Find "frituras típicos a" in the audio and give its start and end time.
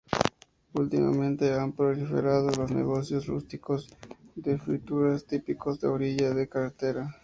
4.57-5.91